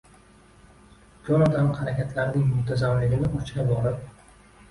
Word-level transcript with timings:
Jonatan 1.27 1.67
harakatlarining 1.81 2.49
muntazamligini 2.53 3.29
oshira 3.41 3.67
borib 3.69 4.01